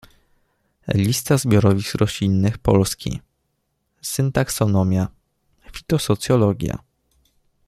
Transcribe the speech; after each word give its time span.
Lista 0.93 1.37
zbiorowisk 1.37 1.95
roślinnych 1.95 2.57
Polski, 2.57 3.19
syntaksonomia, 4.01 5.07
fitosocjologia. 5.73 6.77